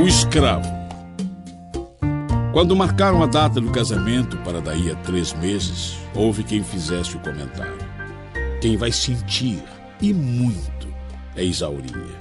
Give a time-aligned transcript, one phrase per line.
[0.00, 0.66] O escravo.
[2.54, 7.20] Quando marcaram a data do casamento para daí a três meses, houve quem fizesse o
[7.20, 7.76] comentário.
[8.62, 9.62] Quem vai sentir,
[10.00, 10.88] e muito,
[11.36, 12.18] é Isaurinha.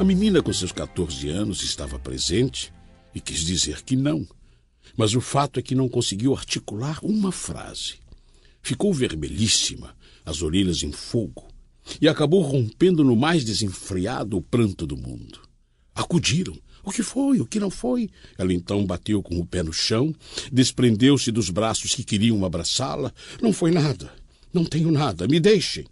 [0.00, 2.72] A menina, com seus 14 anos, estava presente
[3.14, 4.26] e quis dizer que não.
[4.96, 7.98] Mas o fato é que não conseguiu articular uma frase.
[8.60, 9.94] Ficou vermelhíssima,
[10.26, 11.46] as orelhas em fogo,
[12.00, 15.40] e acabou rompendo no mais desenfreado pranto do mundo.
[15.94, 16.58] Acudiram.
[16.84, 17.40] O que foi?
[17.40, 18.10] O que não foi?
[18.38, 20.14] Ela então bateu com o pé no chão,
[20.50, 23.12] desprendeu-se dos braços que queriam abraçá-la.
[23.40, 24.12] Não foi nada.
[24.52, 25.28] Não tenho nada.
[25.28, 25.86] Me deixem.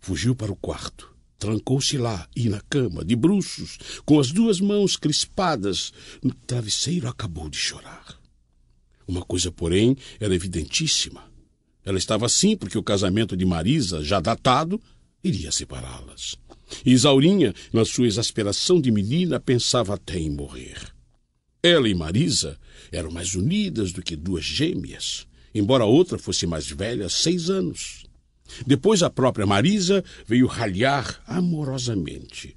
[0.00, 1.10] Fugiu para o quarto.
[1.38, 5.90] Trancou-se lá e na cama, de bruços, com as duas mãos crispadas
[6.22, 8.18] no travesseiro, acabou de chorar.
[9.08, 11.24] Uma coisa, porém, era evidentíssima.
[11.82, 14.80] Ela estava assim porque o casamento de Marisa, já datado,
[15.24, 16.36] iria separá-las.
[16.84, 20.78] Isaurinha, na sua exasperação de menina, pensava até em morrer.
[21.62, 22.58] Ela e Marisa
[22.90, 28.04] eram mais unidas do que duas gêmeas, embora a outra fosse mais velha seis anos.
[28.66, 32.56] Depois a própria Marisa veio ralhar amorosamente.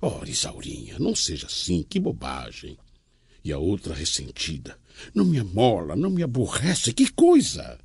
[0.00, 2.78] Ora, Isaurinha, não seja assim, que bobagem.
[3.44, 4.78] E a outra ressentida.
[5.14, 7.78] Não me amola, não me aborrece, que coisa!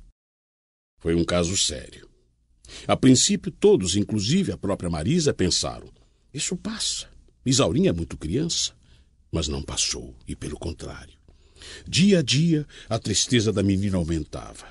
[0.98, 2.08] Foi um caso sério.
[2.86, 5.88] A princípio, todos, inclusive a própria Marisa, pensaram:
[6.34, 7.06] isso passa.
[7.46, 8.72] Isaurinha é muito criança.
[9.30, 11.14] Mas não passou, e pelo contrário.
[11.86, 14.66] Dia a dia, a tristeza da menina aumentava.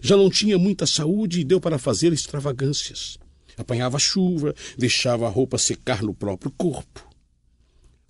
[0.00, 3.18] Já não tinha muita saúde e deu para fazer extravagâncias.
[3.56, 7.06] Apanhava chuva, deixava a roupa secar no próprio corpo.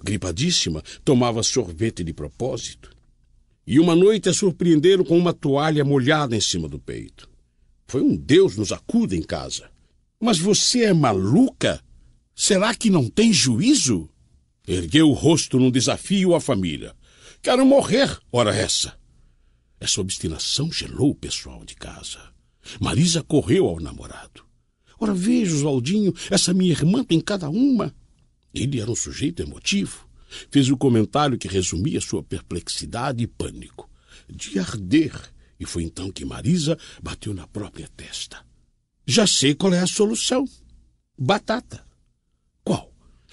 [0.02, 2.90] Gripadíssima, tomava sorvete de propósito.
[3.66, 7.28] E uma noite a surpreenderam com uma toalha molhada em cima do peito.
[7.94, 9.70] Foi um Deus nos acuda em casa.
[10.18, 11.80] Mas você é maluca?
[12.34, 14.10] Será que não tem juízo?
[14.66, 16.92] Ergueu o rosto num desafio à família.
[17.40, 18.98] Quero morrer, ora essa.
[19.78, 22.18] Essa obstinação gelou o pessoal de casa.
[22.80, 24.42] Marisa correu ao namorado.
[24.98, 27.94] Ora, veja, Oswaldinho, essa minha irmã tem cada uma.
[28.52, 30.08] Ele era um sujeito emotivo.
[30.50, 33.88] Fez o um comentário que resumia sua perplexidade e pânico.
[34.28, 35.32] De arder.
[35.58, 38.44] E foi então que Marisa bateu na própria testa.
[39.06, 40.44] Já sei qual é a solução.
[41.16, 41.86] Batata.
[42.64, 42.92] Qual?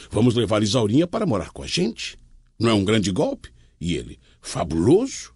[0.09, 2.18] Vamos levar Isaurinha para morar com a gente?
[2.59, 3.52] Não é um grande golpe?
[3.80, 5.34] E ele, fabuloso?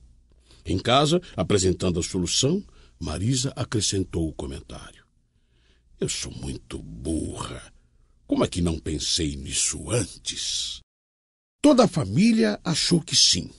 [0.65, 2.63] Em casa, apresentando a solução,
[2.99, 5.05] Marisa acrescentou o comentário.
[5.99, 7.71] Eu sou muito burra.
[8.27, 10.81] Como é que não pensei nisso antes?
[11.61, 13.49] Toda a família achou que sim.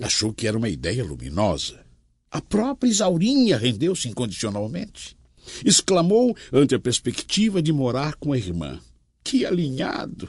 [0.00, 1.85] Achou que era uma ideia luminosa.
[2.30, 5.16] A própria Isaurinha rendeu-se incondicionalmente.
[5.64, 8.80] Exclamou ante a perspectiva de morar com a irmã.
[9.22, 10.28] Que alinhado!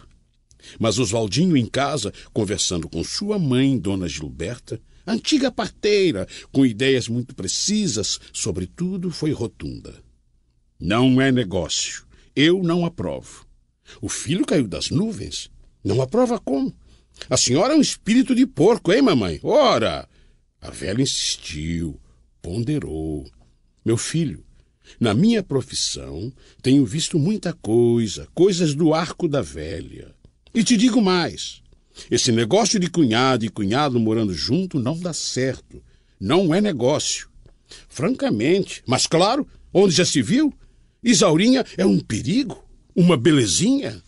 [0.80, 7.34] Mas Oswaldinho em casa, conversando com sua mãe, Dona Gilberta, antiga parteira, com ideias muito
[7.36, 9.96] precisas, sobretudo, foi rotunda.
[10.80, 12.06] Não é negócio.
[12.36, 13.48] Eu não aprovo.
[14.02, 15.50] O filho caiu das nuvens.
[15.84, 16.76] Não aprova como?
[17.30, 19.40] A senhora é um espírito de porco, hein, mamãe?
[19.42, 20.08] Ora!
[20.62, 22.00] A velha insistiu,
[22.42, 23.26] ponderou.
[23.86, 24.44] Meu filho,
[25.00, 26.32] na minha profissão,
[26.62, 30.14] tenho visto muita coisa, coisas do arco da velha.
[30.54, 31.62] E te digo mais:
[32.10, 35.84] esse negócio de cunhado e cunhado morando junto não dá certo.
[36.20, 37.30] Não é negócio.
[37.90, 38.82] Francamente.
[38.88, 40.54] Mas claro, onde já se viu?
[41.04, 42.64] Isaurinha é um perigo,
[42.96, 44.02] uma belezinha.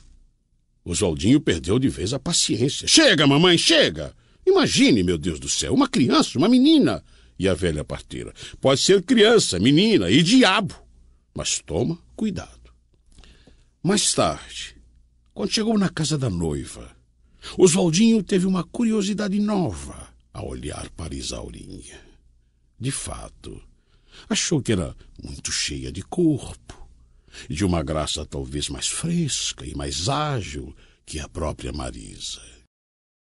[0.83, 2.87] Oswaldinho perdeu de vez a paciência.
[2.87, 4.13] Chega, mamãe, chega!
[4.49, 7.03] Imagine, meu Deus do céu, uma criança, uma menina.
[7.37, 8.33] E a velha parteira.
[8.59, 10.75] Pode ser criança, menina e diabo.
[11.33, 12.73] Mas toma cuidado.
[13.81, 14.75] Mais tarde,
[15.33, 16.93] quando chegou na casa da noiva,
[17.57, 22.01] Oswaldinho teve uma curiosidade nova ao olhar para Isaurinha.
[22.77, 23.61] De fato,
[24.27, 24.93] achou que era
[25.23, 26.89] muito cheia de corpo,
[27.49, 30.75] de uma graça talvez mais fresca e mais ágil
[31.05, 32.58] que a própria Marisa.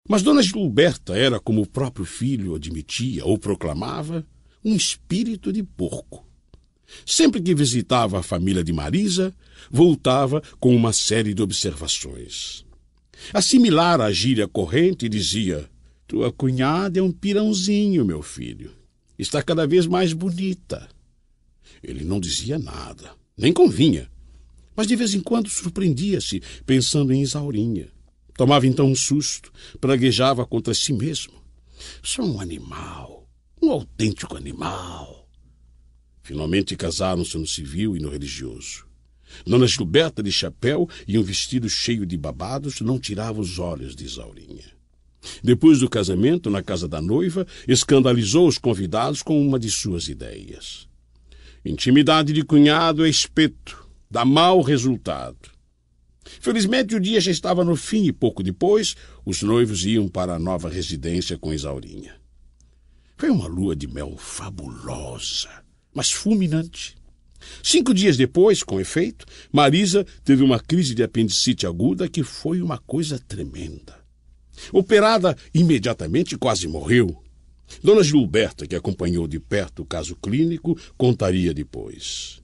[0.07, 4.25] Mas Dona Gilberta era, como o próprio filho admitia ou proclamava,
[4.63, 6.25] um espírito de porco.
[7.05, 9.33] Sempre que visitava a família de Marisa,
[9.69, 12.65] voltava com uma série de observações.
[13.33, 15.69] Assimilara a gíria corrente e dizia:
[16.07, 18.71] Tua cunhada é um pirãozinho, meu filho.
[19.19, 20.87] Está cada vez mais bonita.
[21.83, 24.09] Ele não dizia nada, nem convinha.
[24.75, 27.89] Mas de vez em quando surpreendia-se, pensando em Isaurinha.
[28.37, 29.51] Tomava então um susto,
[29.81, 31.33] praguejava contra si mesmo.
[32.03, 33.27] Sou um animal,
[33.61, 35.27] um autêntico animal.
[36.21, 38.85] Finalmente casaram-se no civil e no religioso.
[39.45, 44.05] Dona Gilberta de chapéu e um vestido cheio de babados não tirava os olhos de
[44.05, 44.77] Isaurinha.
[45.43, 50.87] Depois do casamento, na casa da noiva, escandalizou os convidados com uma de suas ideias.
[51.65, 55.56] Intimidade de cunhado é espeto, dá mau resultado.
[56.39, 58.95] Felizmente o dia já estava no fim e pouco depois
[59.25, 62.15] os noivos iam para a nova residência com Isaurinha.
[63.17, 65.49] Foi uma lua de mel fabulosa,
[65.93, 66.95] mas fulminante.
[67.63, 72.77] Cinco dias depois, com efeito, Marisa teve uma crise de apendicite aguda que foi uma
[72.77, 73.97] coisa tremenda.
[74.71, 77.23] Operada imediatamente, quase morreu.
[77.83, 82.41] Dona Gilberta, que acompanhou de perto o caso clínico, contaria depois.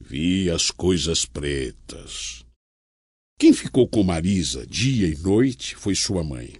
[0.00, 2.44] Vi as coisas pretas.
[3.38, 6.54] Quem ficou com Marisa dia e noite foi sua mãe.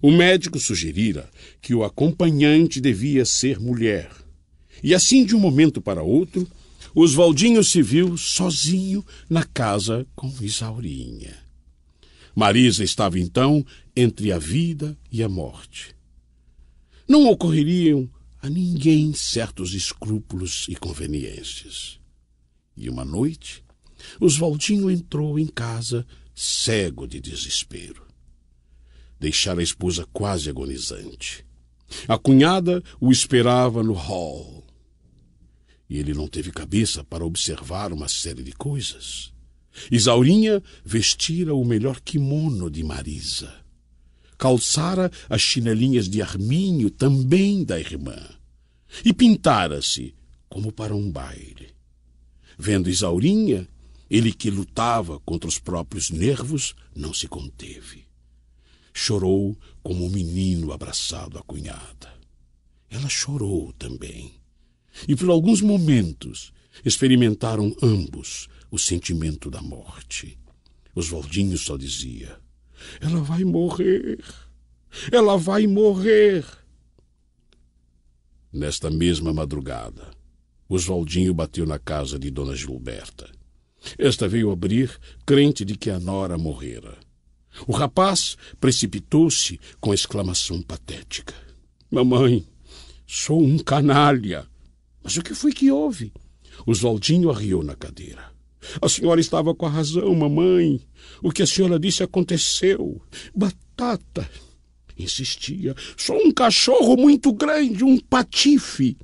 [0.00, 1.28] O médico sugerira
[1.60, 4.08] que o acompanhante devia ser mulher.
[4.84, 6.46] E assim, de um momento para outro,
[6.94, 11.36] Oswaldinho se viu sozinho na casa com Isaurinha.
[12.36, 13.66] Marisa estava então
[13.96, 15.96] entre a vida e a morte.
[17.08, 18.08] Não ocorreriam
[18.40, 21.98] a ninguém certos escrúpulos e conveniências.
[22.76, 23.65] E uma noite,
[24.20, 28.06] Oswaldinho entrou em casa cego de desespero.
[29.18, 31.44] Deixara a esposa quase agonizante.
[32.06, 34.66] A cunhada o esperava no hall
[35.88, 39.32] e ele não teve cabeça para observar uma série de coisas.
[39.90, 43.52] Isaurinha vestira o melhor kimono de Marisa.
[44.36, 48.16] Calçara as chinelinhas de arminho, também da irmã.
[49.04, 50.14] E pintara-se
[50.48, 51.68] como para um baile.
[52.58, 53.68] Vendo Isaurinha,
[54.10, 58.04] ele que lutava contra os próprios nervos, não se conteve.
[58.92, 62.14] Chorou como um menino abraçado à cunhada.
[62.88, 64.40] Ela chorou também
[65.06, 66.52] e por alguns momentos
[66.84, 70.38] experimentaram ambos o sentimento da morte.
[70.94, 72.38] Oswaldinho só dizia:
[73.00, 74.22] Ela vai morrer!
[75.12, 76.44] Ela vai morrer!
[78.52, 80.10] Nesta mesma madrugada,
[80.68, 83.30] Oswaldinho bateu na casa de Dona Gilberta.
[83.98, 84.90] Esta veio abrir,
[85.24, 86.96] crente de que a nora morrera.
[87.66, 91.34] O rapaz precipitou-se com exclamação patética:
[91.90, 92.44] Mamãe,
[93.06, 94.46] sou um canalha!
[95.02, 96.12] Mas o que foi que houve?
[96.66, 98.32] Oswaldinho arriou na cadeira.
[98.82, 100.80] A senhora estava com a razão, mamãe.
[101.22, 103.00] O que a senhora disse aconteceu.
[103.34, 104.28] Batata.
[104.98, 105.74] Insistia.
[105.96, 108.96] Sou um cachorro muito grande, um patife.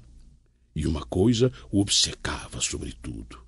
[0.75, 3.42] E uma coisa o obcecava sobretudo.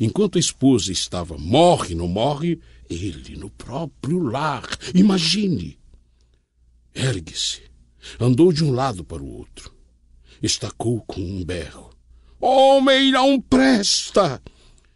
[0.00, 4.64] Enquanto a esposa estava morre, não morre, ele no próprio lar.
[4.94, 5.78] Imagine.
[6.94, 7.62] Ergue-se.
[8.20, 9.76] Andou de um lado para o outro
[10.42, 11.90] estacou com um berro.
[12.40, 14.42] Homem não presta!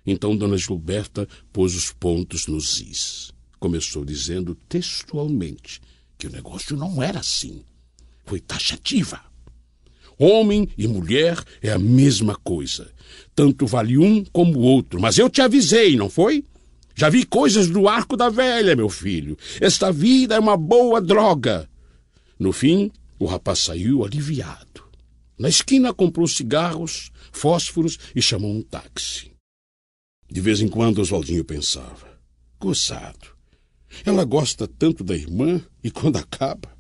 [0.07, 3.33] Então Dona Gilberta pôs os pontos nos is.
[3.59, 5.81] Começou dizendo textualmente
[6.17, 7.63] que o negócio não era assim.
[8.25, 9.23] Foi taxativa.
[10.23, 12.93] Homem e mulher é a mesma coisa.
[13.35, 15.01] Tanto vale um como o outro.
[15.01, 16.45] Mas eu te avisei, não foi?
[16.95, 19.39] Já vi coisas do arco da velha, meu filho.
[19.59, 21.67] Esta vida é uma boa droga.
[22.39, 24.85] No fim, o rapaz saiu aliviado.
[25.39, 29.33] Na esquina comprou cigarros, fósforos e chamou um táxi.
[30.31, 32.21] De vez em quando Oswaldinho pensava:
[32.61, 33.29] gozado.
[34.05, 36.71] Ela gosta tanto da irmã e quando acaba.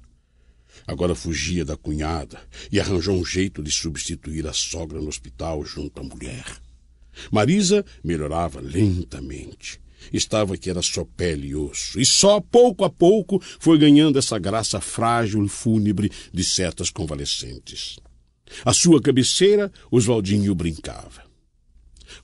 [0.87, 6.01] Agora fugia da cunhada e arranjou um jeito de substituir a sogra no hospital junto
[6.01, 6.45] à mulher.
[7.31, 9.81] Marisa melhorava lentamente.
[10.13, 14.39] Estava que era só pele e osso, e só pouco a pouco foi ganhando essa
[14.39, 17.99] graça frágil e fúnebre de certas convalescentes.
[18.65, 21.23] À sua cabeceira, Oswaldinho brincava.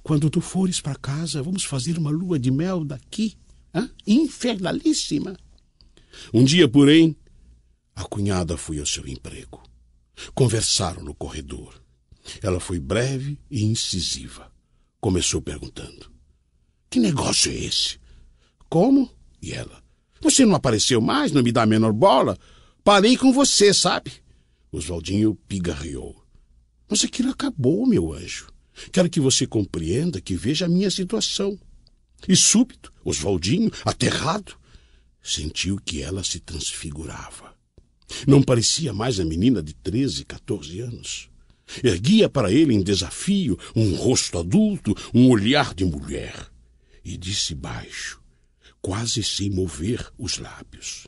[0.03, 3.37] Quando tu fores para casa, vamos fazer uma lua de mel daqui,
[3.75, 3.91] hein?
[4.07, 5.37] infernalíssima.
[6.33, 7.15] Um dia, porém,
[7.97, 9.63] a cunhada foi ao seu emprego.
[10.35, 11.83] Conversaram no corredor.
[12.43, 14.53] Ela foi breve e incisiva.
[15.01, 16.13] Começou perguntando:
[16.91, 17.99] Que negócio é esse?
[18.69, 19.11] Como?
[19.41, 19.83] E ela:
[20.21, 22.39] Você não apareceu mais, não me dá a menor bola?
[22.85, 24.13] Parei com você, sabe?
[24.71, 26.23] Oswaldinho pigarreou.
[26.89, 28.49] Mas aquilo acabou, meu anjo.
[28.93, 31.59] Quero que você compreenda, que veja a minha situação.
[32.29, 34.57] E súbito, Oswaldinho, aterrado,
[35.23, 37.56] sentiu que ela se transfigurava.
[38.27, 41.29] Não parecia mais a menina de treze, quatorze anos.
[41.83, 46.51] Erguia para ele em desafio um rosto adulto, um olhar de mulher.
[47.05, 48.21] E disse baixo,
[48.81, 51.07] quase sem mover os lábios.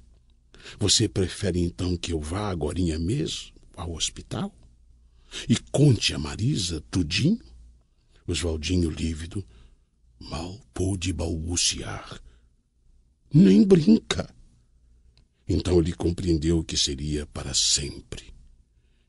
[0.79, 4.53] Você prefere então que eu vá agora mesmo ao hospital?
[5.49, 7.41] E conte a Marisa tudinho?
[8.27, 9.45] Oswaldinho lívido
[10.19, 12.21] mal pôde balbuciar.
[13.33, 14.35] Nem brinca.
[15.49, 18.35] Então ele compreendeu que seria para sempre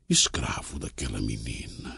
[0.10, 1.98] escravo daquela menina.